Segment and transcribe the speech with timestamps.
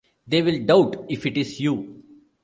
[0.25, 2.03] They will doubt if it is you.